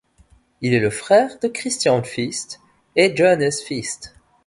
Il 0.61 0.73
est 0.73 0.79
le 0.79 0.89
frère 0.89 1.37
de 1.43 1.47
Christian 1.47 2.01
Feest 2.01 2.59
et 2.95 3.15
Johannes 3.15 3.51
Feest. 3.51 4.15